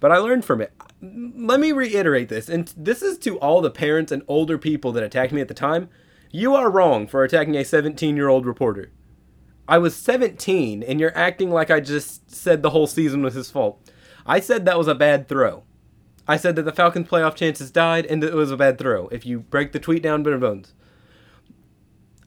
But 0.00 0.10
I 0.10 0.18
learned 0.18 0.44
from 0.44 0.60
it. 0.60 0.72
Let 1.00 1.60
me 1.60 1.70
reiterate 1.70 2.28
this, 2.28 2.48
and 2.48 2.72
this 2.76 3.02
is 3.02 3.18
to 3.18 3.38
all 3.38 3.60
the 3.60 3.70
parents 3.70 4.10
and 4.10 4.22
older 4.26 4.58
people 4.58 4.90
that 4.92 5.04
attacked 5.04 5.32
me 5.32 5.40
at 5.40 5.46
the 5.46 5.54
time. 5.54 5.88
You 6.32 6.54
are 6.56 6.70
wrong 6.70 7.06
for 7.06 7.22
attacking 7.22 7.56
a 7.56 7.64
17 7.64 8.16
year 8.16 8.28
old 8.28 8.44
reporter. 8.44 8.90
I 9.68 9.78
was 9.78 9.94
17, 9.94 10.82
and 10.82 10.98
you're 10.98 11.16
acting 11.16 11.50
like 11.50 11.70
I 11.70 11.78
just 11.78 12.34
said 12.34 12.62
the 12.62 12.70
whole 12.70 12.86
season 12.88 13.22
was 13.22 13.34
his 13.34 13.50
fault. 13.50 13.88
I 14.26 14.40
said 14.40 14.64
that 14.64 14.78
was 14.78 14.88
a 14.88 14.94
bad 14.94 15.28
throw. 15.28 15.62
I 16.26 16.36
said 16.36 16.56
that 16.56 16.64
the 16.64 16.72
Falcons' 16.72 17.08
playoff 17.08 17.36
chances 17.36 17.70
died, 17.70 18.06
and 18.06 18.22
it 18.24 18.34
was 18.34 18.50
a 18.50 18.56
bad 18.56 18.78
throw. 18.78 19.08
If 19.08 19.24
you 19.24 19.40
break 19.40 19.72
the 19.72 19.78
tweet 19.78 20.02
down, 20.02 20.22
bare 20.22 20.38
bones. 20.38 20.74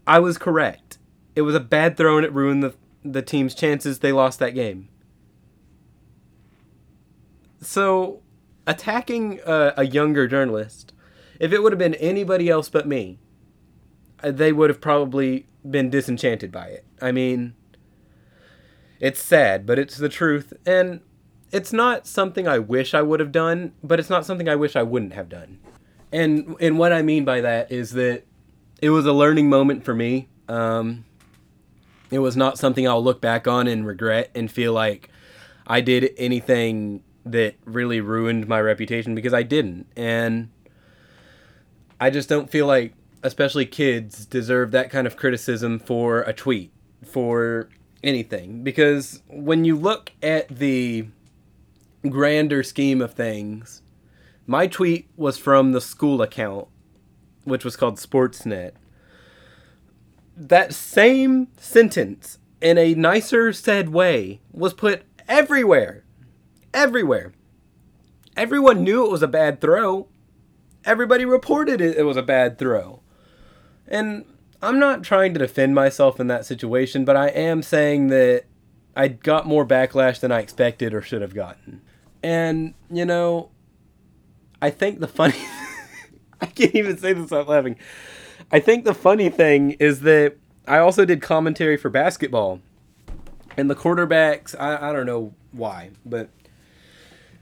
I 0.05 0.19
was 0.19 0.37
correct. 0.37 0.97
It 1.35 1.41
was 1.41 1.55
a 1.55 1.59
bad 1.59 1.97
throw 1.97 2.17
and 2.17 2.25
it 2.25 2.33
ruined 2.33 2.63
the 2.63 2.75
the 3.03 3.21
team's 3.21 3.55
chances. 3.55 3.99
They 3.99 4.11
lost 4.11 4.39
that 4.39 4.51
game. 4.51 4.89
So, 7.61 8.21
attacking 8.65 9.39
a, 9.45 9.73
a 9.77 9.85
younger 9.85 10.27
journalist, 10.27 10.93
if 11.39 11.51
it 11.51 11.61
would 11.61 11.71
have 11.71 11.79
been 11.79 11.95
anybody 11.95 12.49
else 12.49 12.69
but 12.69 12.87
me, 12.87 13.19
uh, 14.23 14.31
they 14.31 14.51
would 14.51 14.69
have 14.69 14.81
probably 14.81 15.47
been 15.69 15.89
disenchanted 15.89 16.51
by 16.51 16.67
it. 16.67 16.85
I 17.01 17.11
mean, 17.11 17.53
it's 18.99 19.21
sad, 19.23 19.65
but 19.65 19.77
it's 19.77 19.97
the 19.97 20.09
truth. 20.09 20.53
And 20.65 21.01
it's 21.51 21.73
not 21.73 22.07
something 22.07 22.47
I 22.47 22.59
wish 22.59 22.93
I 22.93 23.01
would 23.01 23.19
have 23.19 23.31
done, 23.31 23.73
but 23.83 23.99
it's 23.99 24.09
not 24.09 24.25
something 24.25 24.49
I 24.49 24.55
wish 24.55 24.75
I 24.75 24.83
wouldn't 24.83 25.13
have 25.13 25.29
done. 25.29 25.59
And 26.11 26.55
and 26.59 26.77
what 26.77 26.91
I 26.91 27.01
mean 27.01 27.25
by 27.25 27.41
that 27.41 27.71
is 27.71 27.91
that 27.91 28.25
it 28.81 28.89
was 28.89 29.05
a 29.05 29.13
learning 29.13 29.49
moment 29.49 29.85
for 29.85 29.93
me. 29.93 30.27
Um, 30.49 31.05
It 32.11 32.19
was 32.19 32.35
not 32.35 32.57
something 32.57 32.85
I'll 32.85 33.03
look 33.03 33.21
back 33.21 33.47
on 33.47 33.67
and 33.67 33.87
regret 33.87 34.31
and 34.35 34.51
feel 34.51 34.73
like 34.73 35.09
I 35.65 35.79
did 35.79 36.11
anything 36.17 37.03
that 37.25 37.55
really 37.63 38.01
ruined 38.01 38.47
my 38.47 38.59
reputation 38.59 39.15
because 39.15 39.33
I 39.33 39.43
didn't. 39.43 39.87
And 39.95 40.49
I 42.01 42.09
just 42.09 42.27
don't 42.27 42.49
feel 42.49 42.67
like, 42.67 42.95
especially 43.23 43.65
kids, 43.65 44.25
deserve 44.25 44.71
that 44.71 44.89
kind 44.89 45.07
of 45.07 45.15
criticism 45.15 45.79
for 45.79 46.23
a 46.23 46.33
tweet, 46.33 46.73
for 47.05 47.69
anything. 48.03 48.63
Because 48.63 49.21
when 49.29 49.63
you 49.63 49.77
look 49.77 50.11
at 50.21 50.49
the 50.49 51.07
grander 52.09 52.63
scheme 52.63 53.01
of 53.01 53.13
things, 53.13 53.83
my 54.47 54.67
tweet 54.67 55.07
was 55.15 55.37
from 55.37 55.71
the 55.71 55.79
school 55.79 56.21
account, 56.21 56.67
which 57.43 57.65
was 57.65 57.75
called 57.75 57.97
Sportsnet. 57.97 58.71
That 60.35 60.73
same 60.73 61.47
sentence, 61.57 62.39
in 62.61 62.77
a 62.77 62.93
nicer 62.93 63.53
said 63.53 63.89
way, 63.89 64.41
was 64.51 64.73
put 64.73 65.03
everywhere. 65.27 66.03
Everywhere. 66.73 67.33
Everyone 68.37 68.83
knew 68.83 69.05
it 69.05 69.11
was 69.11 69.23
a 69.23 69.27
bad 69.27 69.61
throw. 69.61 70.07
Everybody 70.85 71.25
reported 71.25 71.81
it, 71.81 71.97
it 71.97 72.03
was 72.03 72.17
a 72.17 72.23
bad 72.23 72.57
throw. 72.57 73.01
And 73.87 74.25
I'm 74.61 74.79
not 74.79 75.03
trying 75.03 75.33
to 75.33 75.39
defend 75.39 75.75
myself 75.75 76.19
in 76.19 76.27
that 76.27 76.45
situation, 76.45 77.03
but 77.03 77.15
I 77.15 77.27
am 77.27 77.61
saying 77.61 78.07
that 78.07 78.45
I 78.95 79.07
got 79.07 79.47
more 79.47 79.65
backlash 79.65 80.19
than 80.19 80.31
I 80.31 80.39
expected 80.39 80.93
or 80.93 81.01
should 81.01 81.21
have 81.21 81.33
gotten. 81.33 81.81
And, 82.23 82.73
you 82.89 83.05
know, 83.05 83.49
I 84.61 84.69
think 84.69 84.99
the 84.99 85.07
funny 85.07 85.35
I 86.43 86.47
can't 86.47 86.75
even 86.75 86.97
say 86.97 87.13
this 87.13 87.23
without 87.23 87.47
laughing. 87.47 87.77
I 88.51 88.59
think 88.59 88.85
the 88.85 88.93
funny 88.93 89.29
thing 89.29 89.71
is 89.71 90.01
that 90.01 90.37
I 90.67 90.79
also 90.79 91.05
did 91.05 91.21
commentary 91.21 91.77
for 91.77 91.89
basketball. 91.89 92.61
And 93.57 93.69
the 93.69 93.75
quarterbacks, 93.75 94.55
I, 94.59 94.89
I 94.89 94.93
don't 94.93 95.05
know 95.05 95.33
why, 95.51 95.91
but 96.05 96.29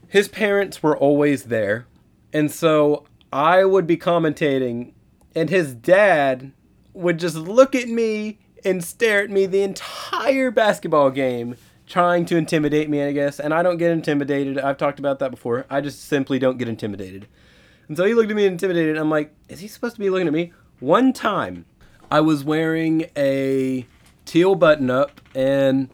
his 0.08 0.28
parents 0.28 0.82
were 0.82 0.96
always 0.96 1.44
there. 1.44 1.86
And 2.32 2.50
so 2.50 3.06
I 3.32 3.64
would 3.64 3.86
be 3.86 3.96
commentating, 3.96 4.92
and 5.34 5.48
his 5.48 5.74
dad 5.74 6.52
would 6.92 7.18
just 7.18 7.36
look 7.36 7.74
at 7.74 7.88
me 7.88 8.38
and 8.64 8.84
stare 8.84 9.22
at 9.22 9.30
me 9.30 9.46
the 9.46 9.62
entire 9.62 10.50
basketball 10.50 11.10
game, 11.10 11.56
trying 11.86 12.24
to 12.26 12.36
intimidate 12.36 12.90
me, 12.90 13.02
I 13.02 13.12
guess. 13.12 13.38
And 13.38 13.54
I 13.54 13.62
don't 13.62 13.78
get 13.78 13.92
intimidated. 13.92 14.58
I've 14.58 14.76
talked 14.76 14.98
about 14.98 15.20
that 15.20 15.30
before. 15.30 15.64
I 15.70 15.80
just 15.80 16.04
simply 16.04 16.38
don't 16.40 16.58
get 16.58 16.68
intimidated. 16.68 17.28
And 17.90 17.96
so 17.96 18.04
he 18.04 18.14
looked 18.14 18.30
at 18.30 18.36
me 18.36 18.46
intimidated. 18.46 18.96
I'm 18.96 19.10
like, 19.10 19.34
is 19.48 19.58
he 19.58 19.66
supposed 19.66 19.96
to 19.96 20.00
be 20.00 20.10
looking 20.10 20.28
at 20.28 20.32
me? 20.32 20.52
One 20.78 21.12
time, 21.12 21.64
I 22.08 22.20
was 22.20 22.44
wearing 22.44 23.06
a 23.16 23.84
teal 24.24 24.54
button 24.54 24.90
up, 24.90 25.20
and 25.34 25.90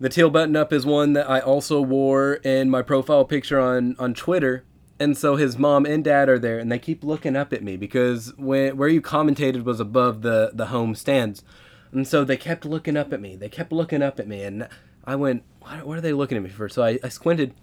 the 0.00 0.08
teal 0.08 0.28
button 0.28 0.56
up 0.56 0.72
is 0.72 0.84
one 0.84 1.12
that 1.12 1.30
I 1.30 1.38
also 1.38 1.80
wore 1.80 2.34
in 2.34 2.68
my 2.68 2.82
profile 2.82 3.24
picture 3.24 3.60
on, 3.60 3.94
on 3.96 4.12
Twitter 4.12 4.64
and 4.98 5.16
so 5.16 5.36
his 5.36 5.56
mom 5.56 5.86
and 5.86 6.02
dad 6.02 6.28
are 6.28 6.38
there 6.38 6.58
and 6.58 6.70
they 6.70 6.78
keep 6.78 7.04
looking 7.04 7.36
up 7.36 7.52
at 7.52 7.62
me 7.62 7.76
because 7.76 8.32
when 8.36 8.76
where 8.76 8.88
you 8.88 9.00
commentated 9.02 9.64
was 9.64 9.80
above 9.80 10.22
the 10.22 10.50
the 10.54 10.66
home 10.66 10.94
stands 10.94 11.42
and 11.90 12.06
so 12.06 12.24
they 12.24 12.36
kept 12.36 12.64
looking 12.64 12.96
up 12.96 13.12
at 13.12 13.20
me 13.20 13.34
they 13.34 13.48
kept 13.48 13.72
looking 13.72 14.02
up 14.02 14.20
at 14.20 14.28
me 14.28 14.42
and 14.42 14.68
i 15.04 15.16
went 15.16 15.42
what, 15.62 15.84
what 15.84 15.98
are 15.98 16.00
they 16.00 16.12
looking 16.12 16.36
at 16.36 16.44
me 16.44 16.48
for 16.48 16.68
so 16.68 16.84
I, 16.84 16.98
I 17.02 17.08
squinted 17.08 17.54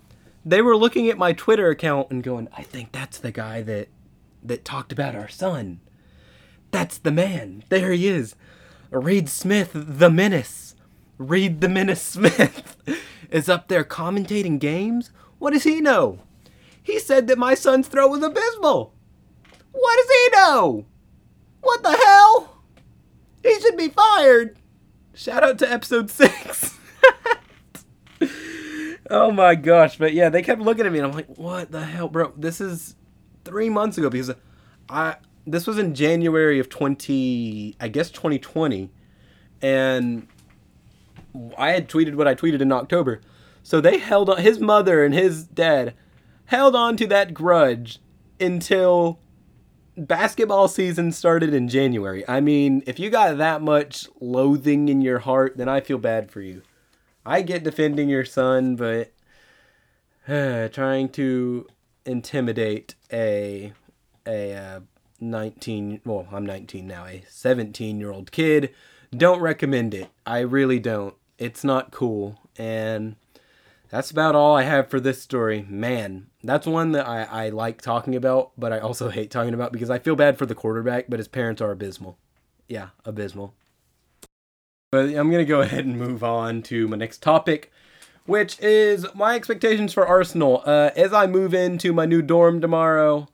they 0.45 0.61
were 0.61 0.77
looking 0.77 1.09
at 1.09 1.17
my 1.17 1.33
twitter 1.33 1.69
account 1.69 2.09
and 2.09 2.23
going 2.23 2.47
i 2.57 2.63
think 2.63 2.91
that's 2.91 3.17
the 3.17 3.31
guy 3.31 3.61
that 3.61 3.87
that 4.43 4.65
talked 4.65 4.91
about 4.91 5.15
our 5.15 5.29
son 5.29 5.79
that's 6.71 6.97
the 6.97 7.11
man 7.11 7.63
there 7.69 7.91
he 7.91 8.07
is 8.07 8.35
reed 8.89 9.29
smith 9.29 9.71
the 9.73 10.09
menace 10.09 10.75
reed 11.17 11.61
the 11.61 11.69
menace 11.69 12.01
smith 12.01 12.77
is 13.31 13.47
up 13.47 13.67
there 13.67 13.83
commentating 13.83 14.59
games 14.59 15.11
what 15.37 15.53
does 15.53 15.63
he 15.63 15.79
know 15.79 16.19
he 16.83 16.99
said 16.99 17.27
that 17.27 17.37
my 17.37 17.53
son's 17.53 17.87
throw 17.87 18.07
was 18.07 18.23
abysmal. 18.23 18.93
What 19.71 19.95
does 19.97 20.09
he 20.09 20.29
know? 20.37 20.85
What 21.61 21.83
the 21.83 21.95
hell? 21.95 22.63
He 23.43 23.59
should 23.59 23.77
be 23.77 23.89
fired. 23.89 24.57
Shout 25.13 25.43
out 25.43 25.59
to 25.59 25.71
episode 25.71 26.09
six. 26.09 26.77
oh 29.11 29.31
my 29.31 29.55
gosh. 29.55 29.97
But 29.97 30.13
yeah, 30.13 30.29
they 30.29 30.41
kept 30.41 30.61
looking 30.61 30.85
at 30.85 30.91
me 30.91 30.99
and 30.99 31.07
I'm 31.07 31.13
like, 31.13 31.27
what 31.37 31.71
the 31.71 31.85
hell, 31.85 32.07
bro? 32.07 32.33
This 32.35 32.59
is 32.59 32.95
three 33.45 33.69
months 33.69 33.97
ago 33.97 34.09
because 34.09 34.31
I 34.89 35.17
this 35.45 35.67
was 35.67 35.77
in 35.77 35.95
January 35.95 36.59
of 36.59 36.69
20, 36.69 37.75
I 37.79 37.87
guess 37.87 38.09
2020. 38.11 38.89
And 39.61 40.27
I 41.57 41.71
had 41.71 41.89
tweeted 41.89 42.15
what 42.15 42.27
I 42.27 42.35
tweeted 42.35 42.61
in 42.61 42.71
October. 42.71 43.21
So 43.63 43.81
they 43.81 43.97
held 43.97 44.29
on, 44.29 44.37
his 44.37 44.59
mother 44.59 45.03
and 45.03 45.13
his 45.13 45.45
dad 45.45 45.93
held 46.45 46.75
on 46.75 46.97
to 46.97 47.07
that 47.07 47.33
grudge 47.33 47.99
until 48.39 49.19
basketball 49.97 50.67
season 50.67 51.11
started 51.11 51.53
in 51.53 51.67
January. 51.67 52.27
I 52.27 52.41
mean, 52.41 52.83
if 52.87 52.99
you 52.99 53.09
got 53.09 53.37
that 53.37 53.61
much 53.61 54.07
loathing 54.19 54.89
in 54.89 55.01
your 55.01 55.19
heart, 55.19 55.57
then 55.57 55.69
I 55.69 55.81
feel 55.81 55.97
bad 55.97 56.31
for 56.31 56.41
you. 56.41 56.61
I 57.25 57.41
get 57.41 57.63
defending 57.63 58.09
your 58.09 58.25
son, 58.25 58.75
but 58.75 59.11
uh, 60.27 60.67
trying 60.69 61.09
to 61.09 61.67
intimidate 62.05 62.95
a 63.11 63.73
a 64.25 64.53
uh, 64.53 64.79
19 65.19 66.01
well, 66.05 66.27
I'm 66.31 66.45
19 66.45 66.87
now, 66.87 67.05
a 67.05 67.23
17-year-old 67.29 68.31
kid, 68.31 68.73
don't 69.15 69.39
recommend 69.39 69.93
it. 69.93 70.09
I 70.25 70.39
really 70.39 70.79
don't. 70.79 71.15
It's 71.37 71.63
not 71.63 71.91
cool 71.91 72.39
and 72.57 73.15
that's 73.89 74.09
about 74.09 74.35
all 74.35 74.55
I 74.55 74.63
have 74.63 74.89
for 74.89 74.99
this 74.99 75.21
story. 75.21 75.65
Man, 75.67 76.27
that's 76.43 76.65
one 76.65 76.93
that 76.93 77.07
I, 77.07 77.23
I 77.23 77.49
like 77.49 77.81
talking 77.81 78.15
about, 78.15 78.51
but 78.57 78.71
I 78.71 78.79
also 78.79 79.09
hate 79.09 79.29
talking 79.29 79.53
about 79.53 79.73
because 79.73 79.89
I 79.89 79.99
feel 79.99 80.15
bad 80.15 80.37
for 80.37 80.45
the 80.45 80.55
quarterback, 80.55 81.05
but 81.09 81.19
his 81.19 81.27
parents 81.27 81.61
are 81.61 81.71
abysmal. 81.71 82.17
Yeah, 82.67 82.89
abysmal. 83.03 83.53
But 84.91 85.05
I'm 85.05 85.31
going 85.31 85.37
to 85.37 85.45
go 85.45 85.61
ahead 85.61 85.85
and 85.85 85.97
move 85.97 86.21
on 86.21 86.61
to 86.63 86.85
my 86.85 86.97
next 86.97 87.23
topic, 87.23 87.71
which 88.25 88.59
is 88.59 89.05
my 89.15 89.35
expectations 89.35 89.93
for 89.93 90.05
Arsenal. 90.05 90.63
Uh, 90.65 90.89
as 90.97 91.13
I 91.13 91.27
move 91.27 91.53
into 91.53 91.93
my 91.93 92.05
new 92.05 92.21
dorm 92.21 92.59
tomorrow, 92.59 93.29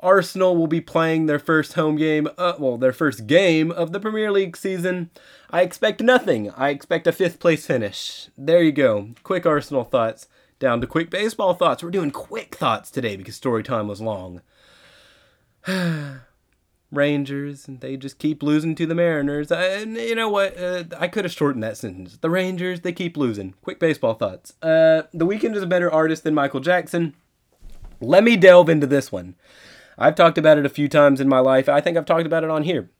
Arsenal 0.00 0.56
will 0.56 0.66
be 0.66 0.80
playing 0.80 1.26
their 1.26 1.38
first 1.38 1.74
home 1.74 1.96
game, 1.96 2.26
uh, 2.38 2.54
well, 2.58 2.78
their 2.78 2.94
first 2.94 3.26
game 3.26 3.70
of 3.70 3.92
the 3.92 4.00
Premier 4.00 4.32
League 4.32 4.56
season. 4.56 5.10
I 5.50 5.60
expect 5.60 6.00
nothing. 6.00 6.50
I 6.52 6.70
expect 6.70 7.06
a 7.06 7.12
fifth 7.12 7.38
place 7.38 7.66
finish. 7.66 8.30
There 8.38 8.62
you 8.62 8.72
go. 8.72 9.10
Quick 9.22 9.44
Arsenal 9.44 9.84
thoughts. 9.84 10.26
Down 10.58 10.80
to 10.80 10.86
quick 10.86 11.10
baseball 11.10 11.52
thoughts. 11.52 11.82
We're 11.82 11.90
doing 11.90 12.10
quick 12.10 12.54
thoughts 12.54 12.90
today 12.90 13.14
because 13.14 13.36
story 13.36 13.62
time 13.62 13.88
was 13.88 14.00
long. 14.00 14.40
Rangers, 16.90 17.68
and 17.68 17.80
they 17.80 17.96
just 17.96 18.18
keep 18.18 18.42
losing 18.42 18.74
to 18.76 18.86
the 18.86 18.94
Mariners. 18.94 19.52
And 19.52 19.96
you 19.96 20.14
know 20.14 20.28
what? 20.28 20.58
Uh, 20.58 20.84
I 20.98 21.08
could 21.08 21.24
have 21.24 21.32
shortened 21.32 21.62
that 21.62 21.76
sentence. 21.76 22.16
The 22.16 22.30
Rangers, 22.30 22.80
they 22.80 22.92
keep 22.92 23.16
losing. 23.16 23.54
Quick 23.62 23.78
baseball 23.78 24.14
thoughts. 24.14 24.54
Uh, 24.62 25.02
the 25.12 25.26
Weeknd 25.26 25.54
is 25.54 25.62
a 25.62 25.66
better 25.66 25.90
artist 25.92 26.24
than 26.24 26.34
Michael 26.34 26.60
Jackson. 26.60 27.14
Let 28.00 28.24
me 28.24 28.36
delve 28.36 28.68
into 28.68 28.86
this 28.86 29.12
one. 29.12 29.34
I've 29.98 30.14
talked 30.14 30.38
about 30.38 30.58
it 30.58 30.66
a 30.66 30.70
few 30.70 30.88
times 30.88 31.20
in 31.20 31.28
my 31.28 31.40
life. 31.40 31.68
I 31.68 31.80
think 31.80 31.96
I've 31.96 32.06
talked 32.06 32.26
about 32.26 32.44
it 32.44 32.50
on 32.50 32.62
here. 32.62 32.90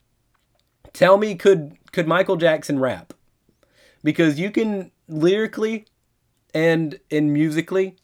Tell 0.92 1.16
me, 1.16 1.34
could 1.34 1.76
could 1.92 2.08
Michael 2.08 2.36
Jackson 2.36 2.78
rap? 2.78 3.14
Because 4.02 4.38
you 4.38 4.50
can 4.50 4.90
lyrically 5.06 5.86
and 6.54 6.98
in 7.10 7.32
musically, 7.32 7.96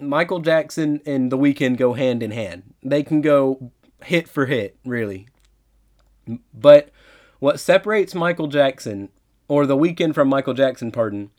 Michael 0.00 0.40
Jackson 0.40 1.00
and 1.06 1.30
The 1.32 1.38
Weeknd 1.38 1.76
go 1.76 1.94
hand 1.94 2.22
in 2.22 2.30
hand. 2.30 2.74
They 2.82 3.02
can 3.02 3.20
go 3.20 3.72
hit 4.02 4.28
for 4.28 4.46
hit, 4.46 4.76
really. 4.84 5.28
But 6.52 6.90
what 7.38 7.60
separates 7.60 8.14
Michael 8.14 8.48
Jackson 8.48 9.10
or 9.48 9.66
The 9.66 9.76
Weeknd 9.76 10.14
from 10.14 10.28
Michael 10.28 10.54
Jackson, 10.54 10.90
pardon, 10.90 11.30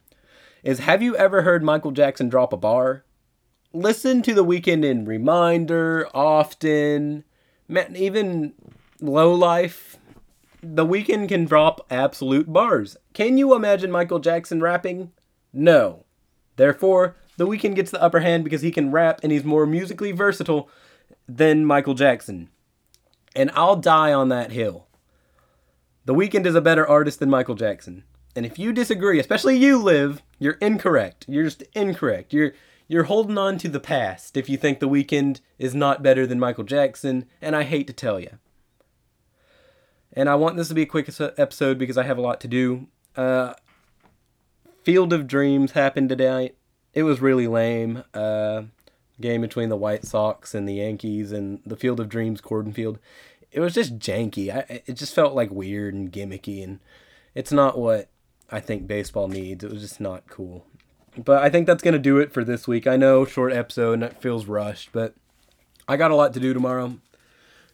is 0.64 0.80
have 0.80 1.02
you 1.02 1.16
ever 1.16 1.42
heard 1.42 1.64
Michael 1.64 1.92
Jackson 1.92 2.30
drop 2.30 2.54
a 2.54 2.58
bar? 2.58 3.04
listen 3.74 4.22
to 4.24 4.34
the 4.34 4.46
Weeknd 4.46 4.84
in 4.84 5.06
Reminder 5.06 6.08
often, 6.14 7.24
even 7.96 8.54
Low 9.00 9.34
Life. 9.34 9.98
The 10.62 10.86
Weeknd 10.86 11.30
can 11.30 11.46
drop 11.46 11.86
absolute 11.90 12.52
bars. 12.52 12.98
Can 13.14 13.38
you 13.38 13.54
imagine 13.54 13.92
Michael 13.92 14.20
Jackson 14.20 14.62
rapping? 14.62 15.12
No. 15.54 16.06
Therefore, 16.56 17.16
The 17.38 17.48
Weeknd 17.48 17.76
gets 17.76 17.92
the 17.92 18.02
upper 18.02 18.22
hand 18.22 18.44
because 18.44 18.62
he 18.62 18.72
can 18.72 18.92
rap 18.92 19.20
and 19.24 19.32
he's 19.32 19.44
more 19.44 19.66
musically 19.66 20.12
versatile 20.12 20.70
than 21.28 21.66
Michael 21.66 21.94
Jackson. 21.94 22.50
And 23.36 23.52
I'll 23.54 23.76
die 23.76 24.14
on 24.14 24.30
that 24.30 24.52
hill. 24.52 24.88
The 26.06 26.14
Weeknd 26.14 26.46
is 26.46 26.56
a 26.56 26.62
better 26.62 26.88
artist 26.88 27.20
than 27.20 27.30
Michael 27.30 27.56
Jackson. 27.56 28.04
And 28.36 28.46
if 28.46 28.58
you 28.58 28.72
disagree, 28.72 29.20
especially 29.20 29.58
you, 29.58 29.82
Liv, 29.82 30.22
you're 30.40 30.54
incorrect. 30.54 31.26
You're 31.28 31.44
just 31.44 31.64
incorrect. 31.74 32.34
You're 32.34 32.54
you're 32.88 33.04
holding 33.04 33.38
on 33.38 33.58
to 33.58 33.68
the 33.68 33.82
past 33.82 34.38
if 34.38 34.48
you 34.48 34.56
think 34.56 34.80
The 34.80 34.88
Weeknd 34.88 35.42
is 35.60 35.76
not 35.76 36.02
better 36.02 36.26
than 36.26 36.40
Michael 36.40 36.64
Jackson, 36.64 37.26
and 37.42 37.56
I 37.56 37.64
hate 37.64 37.88
to 37.88 37.94
tell 37.94 38.20
you. 38.20 38.38
And 40.14 40.30
I 40.30 40.36
want 40.36 40.56
this 40.56 40.70
to 40.70 40.74
be 40.74 40.84
a 40.84 40.88
quick 40.88 41.10
episode 41.20 41.78
because 41.78 41.98
I 41.98 42.04
have 42.04 42.18
a 42.18 42.22
lot 42.22 42.40
to 42.42 42.48
do. 42.48 42.88
Uh, 43.16 43.56
Field 44.84 45.12
of 45.12 45.28
Dreams 45.28 45.74
happened 45.74 46.08
today. 46.08 46.54
It 46.94 47.04
was 47.04 47.20
really 47.20 47.48
lame. 47.48 48.04
Uh, 48.14 48.64
game 49.20 49.42
between 49.42 49.70
the 49.70 49.78
White 49.78 50.06
Sox 50.06 50.54
and 50.54 50.68
the 50.68 50.76
Yankees 50.76 51.32
and 51.32 51.60
the 51.66 51.76
Field 51.76 52.00
of 52.00 52.10
Dreams 52.10 52.42
Corden 52.42 52.74
Field. 52.74 53.00
It 53.52 53.60
was 53.60 53.74
just 53.74 53.98
janky. 53.98 54.54
I, 54.54 54.82
it 54.86 54.94
just 54.94 55.16
felt 55.16 55.34
like 55.34 55.50
weird 55.52 55.94
and 55.94 56.12
gimmicky, 56.12 56.64
and 56.64 56.80
it's 57.34 57.52
not 57.52 57.78
what 57.78 58.10
I 58.52 58.60
think 58.60 58.88
baseball 58.88 59.28
needs. 59.28 59.64
It 59.64 59.72
was 59.72 59.82
just 59.82 60.00
not 60.00 60.28
cool. 60.28 60.66
But 61.18 61.42
I 61.42 61.50
think 61.50 61.66
that's 61.66 61.84
going 61.84 61.94
to 61.94 62.00
do 62.00 62.20
it 62.20 62.32
for 62.32 62.44
this 62.44 62.68
week. 62.68 62.86
I 62.86 62.96
know, 62.96 63.26
short 63.26 63.54
episode, 63.54 63.94
and 63.94 64.04
it 64.04 64.22
feels 64.22 64.46
rushed, 64.46 64.92
but 64.92 65.16
I 65.88 65.98
got 65.98 66.12
a 66.12 66.16
lot 66.16 66.34
to 66.34 66.40
do 66.40 66.54
tomorrow. 66.54 67.00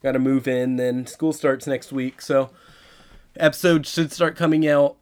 Got 0.01 0.13
to 0.13 0.19
move 0.19 0.47
in, 0.47 0.77
then 0.77 1.05
school 1.05 1.33
starts 1.33 1.67
next 1.67 1.91
week. 1.91 2.21
So 2.21 2.51
episodes 3.37 3.89
should 3.89 4.11
start 4.11 4.35
coming 4.35 4.67
out 4.67 4.97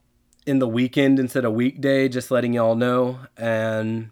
in 0.45 0.60
the 0.60 0.67
weekend 0.67 1.19
instead 1.19 1.45
of 1.45 1.53
weekday, 1.53 2.07
just 2.10 2.31
letting 2.31 2.53
y'all 2.53 2.75
know. 2.75 3.19
And 3.38 4.10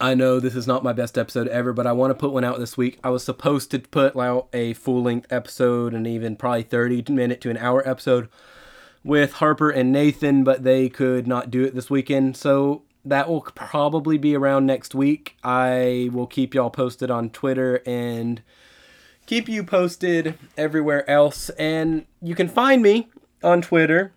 I 0.00 0.14
know 0.14 0.40
this 0.40 0.56
is 0.56 0.66
not 0.66 0.82
my 0.82 0.92
best 0.92 1.16
episode 1.16 1.46
ever, 1.48 1.72
but 1.72 1.86
I 1.86 1.92
want 1.92 2.10
to 2.10 2.14
put 2.14 2.32
one 2.32 2.44
out 2.44 2.58
this 2.58 2.76
week. 2.76 2.98
I 3.04 3.10
was 3.10 3.22
supposed 3.22 3.70
to 3.70 3.78
put 3.78 4.16
out 4.16 4.48
a 4.52 4.72
full 4.74 5.02
length 5.02 5.32
episode 5.32 5.94
and 5.94 6.06
even 6.06 6.36
probably 6.36 6.64
30 6.64 7.12
minute 7.12 7.40
to 7.42 7.50
an 7.50 7.56
hour 7.58 7.86
episode 7.88 8.28
with 9.04 9.34
Harper 9.34 9.70
and 9.70 9.92
Nathan, 9.92 10.42
but 10.42 10.64
they 10.64 10.88
could 10.88 11.26
not 11.26 11.50
do 11.50 11.62
it 11.62 11.74
this 11.74 11.90
weekend. 11.90 12.36
So 12.36 12.82
that 13.04 13.28
will 13.28 13.42
probably 13.42 14.18
be 14.18 14.34
around 14.34 14.66
next 14.66 14.94
week. 14.94 15.36
I 15.44 16.10
will 16.12 16.26
keep 16.26 16.54
y'all 16.54 16.70
posted 16.70 17.10
on 17.10 17.30
Twitter 17.30 17.80
and 17.86 18.42
keep 19.26 19.48
you 19.48 19.62
posted 19.62 20.38
everywhere 20.56 21.08
else. 21.08 21.50
And 21.50 22.06
you 22.20 22.34
can 22.34 22.48
find 22.48 22.82
me 22.82 23.08
on 23.42 23.62
Twitter. 23.62 24.12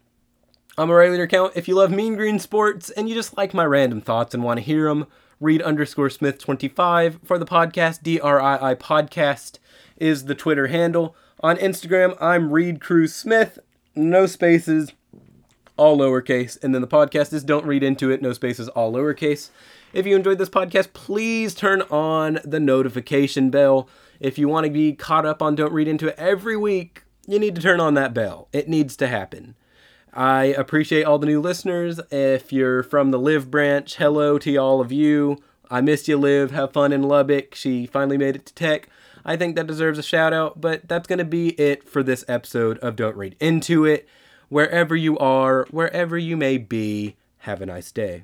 I'm 0.77 0.89
a 0.89 0.95
regular 0.95 1.23
account. 1.23 1.53
If 1.55 1.67
you 1.67 1.75
love 1.75 1.91
Mean 1.91 2.15
Green 2.15 2.39
Sports 2.39 2.89
and 2.91 3.09
you 3.09 3.15
just 3.15 3.37
like 3.37 3.53
my 3.53 3.65
random 3.65 4.01
thoughts 4.01 4.33
and 4.33 4.43
want 4.43 4.59
to 4.59 4.63
hear 4.63 4.85
them, 4.85 5.07
Reed 5.39 5.61
underscore 5.61 6.09
Smith 6.09 6.39
25 6.39 7.19
for 7.23 7.37
the 7.37 7.45
podcast. 7.45 8.01
DRII 8.01 8.75
podcast 8.77 9.59
is 9.97 10.25
the 10.25 10.35
Twitter 10.35 10.67
handle. 10.67 11.15
On 11.41 11.55
Instagram, 11.57 12.17
I'm 12.19 12.51
Reed 12.51 12.81
Cruz 12.81 13.13
Smith, 13.13 13.59
no 13.95 14.25
spaces 14.25 14.93
all 15.77 15.97
lowercase. 15.97 16.61
And 16.63 16.73
then 16.73 16.81
the 16.81 16.87
podcast 16.87 17.33
is 17.33 17.43
Don't 17.43 17.65
Read 17.65 17.83
Into 17.83 18.09
It, 18.09 18.21
no 18.21 18.33
spaces, 18.33 18.67
all 18.69 18.91
lowercase. 18.91 19.49
If 19.93 20.05
you 20.05 20.15
enjoyed 20.15 20.39
this 20.39 20.49
podcast, 20.49 20.93
please 20.93 21.53
turn 21.53 21.83
on 21.83 22.39
the 22.43 22.59
notification 22.59 23.49
bell. 23.49 23.87
If 24.19 24.37
you 24.37 24.47
want 24.47 24.65
to 24.65 24.71
be 24.71 24.93
caught 24.93 25.25
up 25.25 25.41
on 25.41 25.55
Don't 25.55 25.71
Read 25.71 25.87
Into 25.87 26.07
It 26.07 26.15
every 26.17 26.57
week, 26.57 27.03
you 27.27 27.39
need 27.39 27.55
to 27.55 27.61
turn 27.61 27.79
on 27.79 27.93
that 27.93 28.13
bell. 28.13 28.47
It 28.51 28.67
needs 28.67 28.97
to 28.97 29.07
happen. 29.07 29.55
I 30.13 30.45
appreciate 30.45 31.03
all 31.03 31.19
the 31.19 31.27
new 31.27 31.41
listeners. 31.41 31.99
If 32.11 32.51
you're 32.51 32.83
from 32.83 33.11
the 33.11 33.19
Live 33.19 33.51
branch, 33.51 33.97
hello 33.97 34.39
to 34.39 34.55
all 34.57 34.81
of 34.81 34.91
you. 34.91 35.37
I 35.69 35.81
missed 35.81 36.07
you, 36.07 36.17
Liv. 36.17 36.51
Have 36.51 36.73
fun 36.73 36.93
in 36.93 37.03
Lubbock. 37.03 37.55
She 37.55 37.85
finally 37.85 38.17
made 38.17 38.35
it 38.35 38.45
to 38.47 38.53
tech. 38.53 38.89
I 39.25 39.35
think 39.35 39.55
that 39.55 39.67
deserves 39.67 39.99
a 39.99 40.03
shout 40.03 40.33
out, 40.33 40.61
but 40.61 40.87
that's 40.87 41.07
going 41.07 41.19
to 41.19 41.25
be 41.25 41.49
it 41.59 41.87
for 41.87 42.01
this 42.01 42.23
episode 42.27 42.77
of 42.79 42.95
Don't 42.95 43.17
Read 43.17 43.35
Into 43.39 43.85
It 43.85 44.07
wherever 44.49 44.95
you 44.95 45.17
are, 45.17 45.65
wherever 45.71 46.17
you 46.17 46.37
may 46.37 46.57
be, 46.57 47.15
have 47.39 47.61
a 47.61 47.65
nice 47.65 47.91
day. 47.91 48.23